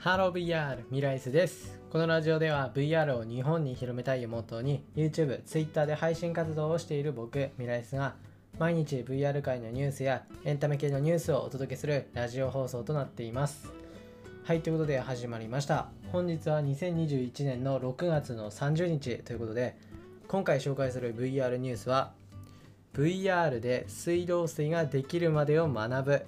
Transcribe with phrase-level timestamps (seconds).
[0.00, 1.78] ハロー VR ミライスです。
[1.90, 8.14] このラジオでは VR を日本に広めたいをモットーに YouTube、Twitter で配信活動をしている僕ミライスが
[8.58, 13.70] 毎日 VR 界のニュースやエンタメ系のニュースをお届けするラジオ放送となっています。
[14.44, 15.88] はいということで始まりました。
[16.12, 19.76] 本日は2021年の6月の30日ということで
[20.28, 22.12] 今回紹介する VR ニュースは
[22.94, 26.26] VR で水道水ができるまでを学ぶ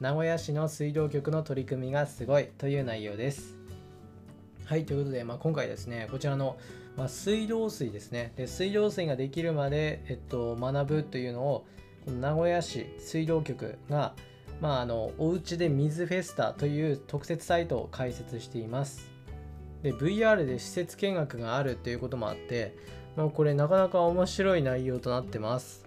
[0.00, 3.56] 名古屋市の水道局の取り組みがすごいという内容です。
[4.64, 6.56] はい、ということで、まあ、今回ですね、こちらの、
[6.96, 8.48] まあ、水道水ですねで。
[8.48, 11.66] 水道水ができるまで、えっと、学ぶというのを、
[12.04, 14.14] この名古屋市水道局が、
[14.60, 19.08] まあ、あのおうちで水フェスタという特設サイトを開設しています。
[19.84, 22.74] で VR で施設見学があるということもあって、
[23.16, 25.83] まあ、これなかなか面白い内容となってます。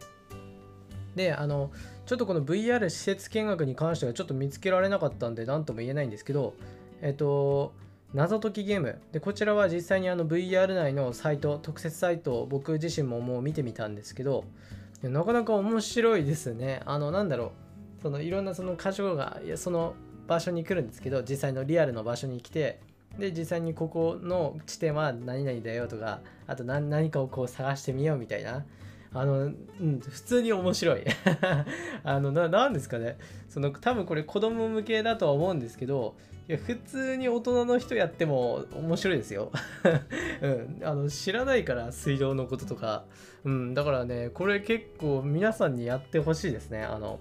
[1.17, 1.71] であの
[2.05, 6.53] ちょっとこの VR 施設見学に関してはちょっと見つけられなかったんで何とも言えないんですけど
[7.01, 7.73] えっと
[8.13, 9.01] 謎解きゲーム。
[9.11, 14.45] でこちらは実際にあの VR 内のサイト特設サイトを僕自身ももう見てみたんですけど
[15.03, 16.81] なかなか面白いですね。
[16.85, 17.51] あのなんだろ
[17.99, 18.01] う。
[18.01, 19.95] そのいろんなその箇所がいやその
[20.27, 22.79] 場所に来るんですけど実際のリアルの場所に来て
[23.17, 28.65] で実際にここの地点は何々だよとかあと何かをこう探してみようみたいな。
[29.13, 31.03] あの、うん、普通に面白い。
[32.03, 33.17] あの、な、なんですかね。
[33.49, 36.15] その、多分これ子供向けだとは思うんですけど、
[36.49, 39.51] いや、普通に大人の人やっても面白いですよ。
[40.41, 40.79] うん。
[40.83, 43.05] あの、知らないから水道のこととか。
[43.43, 43.73] うん。
[43.73, 46.83] だからね、これ結構皆さんにやってほしいですね。
[46.83, 47.19] あの、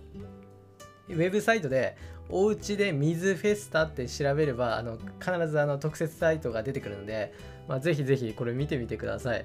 [1.08, 1.96] ウェブサイトで、
[2.28, 7.32] おうちで水フェスタって調べれば、あの、必ずあの特設サイトが出てくるので、
[7.68, 9.44] まあ、ぜひぜひこれ見てみてください。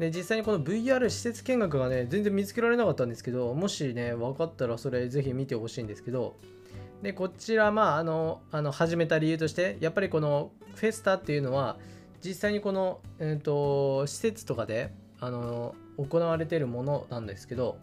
[0.00, 6.36] で実際にこの VR 施設見学がね全然見つけられなかったんですけどもしね分かったらそれぜひ見てほしいんですけど
[7.02, 11.76] でこちらまああのあの始めた理由としてやっぱりこのフェスタっていうのは
[12.24, 14.90] 実際にこの、えーと、施設とかで
[15.20, 17.76] あの行われているものなんですけど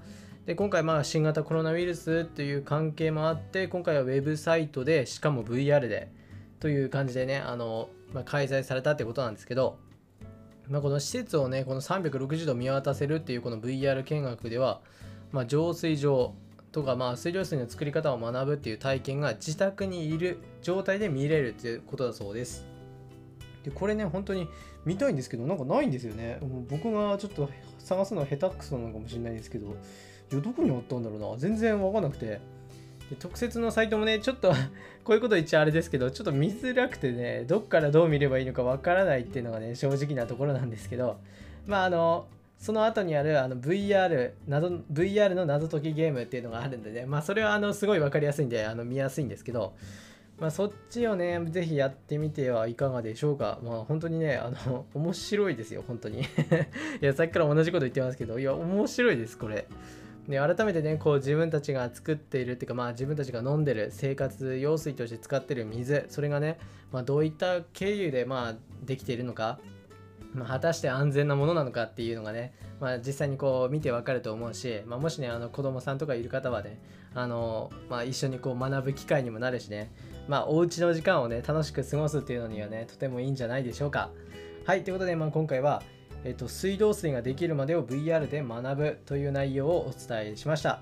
[0.48, 6.12] で今回まあ新型コロナウイルスという関係もあって今回はウェブサイトでしかも VR で
[6.60, 9.78] という感じでねあの、まあ、開催されたってことなんですけど
[10.70, 14.82] まあ、この施設をね、この360度見渡せるっていうこの VR 見学では、
[15.32, 16.34] まあ、浄水場
[16.72, 22.66] とか、まあ、水道水の作り方を学ぶっていう体験が自宅にいる状態で見れるっていうことだそうです。
[23.64, 24.48] で、これね、本当に
[24.86, 26.38] 見たいんですけど、なんかないんですよね。
[26.42, 27.50] もう僕がちょっと
[27.80, 29.68] 探すのは下手くそなのかもしれないですけど、
[30.32, 31.38] いや、どこにあったんだろうな。
[31.38, 32.40] 全然わかんなくて。
[33.10, 34.54] で特設のサイトもね、ちょっと
[35.04, 41.20] こういうこと言っちゃあれですけど、ちょっと見づらくてね、どっからどう見ればいいのかわからないっていうのがね、正直なところなんですけど、
[41.66, 42.28] まああの、
[42.60, 49.76] その後にあるあの VR, 謎 VR の謎解きゲームっていうのがあるんでね、まあそれはあのすごい分かりやすいんであの見やすいんですけど、
[50.40, 53.60] まあそっちをね、ぜひやってみてはいかがでしょうか。
[53.64, 56.22] まあ本当にね、あの、面白いですよ、本当に。
[56.22, 56.26] い
[57.02, 59.68] や、さっきから同じこと言ってますけど、いや、面白いです、これ。
[60.28, 66.60] で改めてねこう自分たちが作っているっていうかまあ自分たちが飲んでる生活用水として使ってる水それがね、
[66.92, 68.56] まあ、どういった経由でまあ
[68.86, 69.60] できているのか、
[70.34, 76.82] まあ、果たして安全なものなのかっていうのがね、まあ、実際にこう見てわかると思うし、まあ、もしねあの子供さんとかいる方はね
[77.16, 79.94] あの、まあ、一緒にこう学ぶ機会にもなるしね
[80.28, 84.10] まあお家の時間をね楽しく過ごすっていうのにはねとてもいいんじゃないでしょうか。
[84.66, 85.82] はいということで、まあ、今回は
[86.28, 90.82] えっと、水道水ができるまでを VR で学ぶという内容をお伝えしました。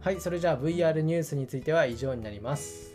[0.00, 2.94] はい、それじゃあ VR ニュースについては以上になります。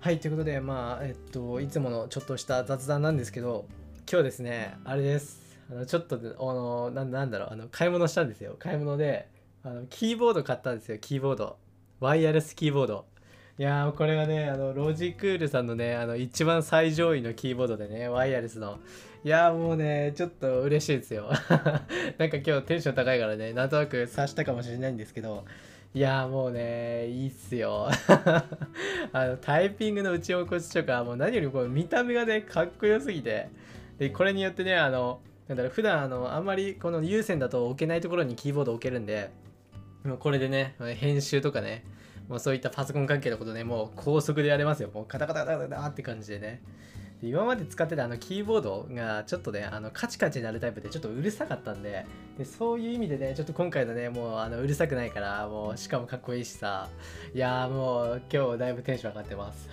[0.00, 3.66] はい、ということで、まあ、えっと、いつものちょっとした雑談なんですけど、
[4.10, 5.58] 今日ですね、あれです。
[5.70, 8.56] あのちょっと、あのな、なんだろう、あの買い物したんですよ。
[8.58, 9.28] 買い物で、
[9.64, 11.58] あのキーボード買ったんですよ、キーボード。
[12.00, 13.04] ワイヤレスキーボード。
[13.58, 18.78] いやーこれがねあのロジクールさんのねあの一番最上位のキーボードでねワイヤレスの。
[19.24, 21.30] いやーもうねちょっと嬉しいですよ。
[22.18, 25.46] なんか今日テンション高いからねなんとなく察したかもしれないんですけど。
[25.94, 27.88] いやーもうねいいっすよ。
[29.14, 33.48] あのタイピングの打ち心地とかもう何よりこう見た目がねかっこよすぎて。
[33.98, 39.30] でこれによってねあのなんだろう普段あのあんまりこの有線だと置けないところにキーボード置けるんで
[40.04, 41.84] もうこれでね編集とかね
[42.28, 44.90] もうそういったパソコン関係のことね、もう高速でやれますよ。
[44.92, 46.62] もうカタカタカタカタって感じでね。
[47.20, 52.04] で今まで使ってたあのキーボードがちょっとね、あのカチカチになるタイプでちょっとうるさかったんで、
[52.36, 56.88] でそういう意味でね、ちょっと今回のね、もうあのうるさくないから、もうしかもかっこいいしさ、
[57.34, 59.68] いやーもう今日だいぶテンション上がってます。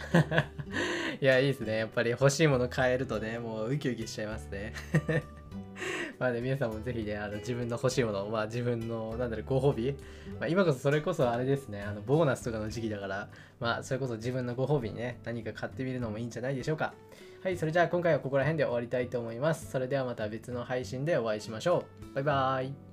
[1.19, 1.77] いや、いいですね。
[1.77, 4.73] やっぱり欲しいもの買えるとね、もうウキウキしちゃいますね。
[6.19, 9.93] まあね、皆さんもぜひね、あの自分の欲しいもの、まあ自分の、なんだろう、ご褒美、
[10.39, 13.29] まあ、今こそそれこそあれですね、あのボーナスとかの時期だから、
[13.59, 16.93] まあそれこそ自分のご褒美にね、何か買ってみるのもいいんじゃないでしょうか。
[17.43, 19.69] はい、それじゃあ今回はここら辺で終わりたいと思います。
[19.69, 22.15] それではまた別の配信でお会いしましょう。
[22.15, 22.92] バイバーイ。